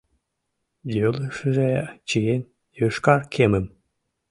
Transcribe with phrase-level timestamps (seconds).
[0.95, 1.69] Йолешыже
[2.07, 2.41] чиен
[2.79, 3.65] йошкар кемым.